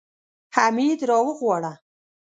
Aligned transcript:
حميد 0.55 0.99
راوغواړه. 1.09 1.73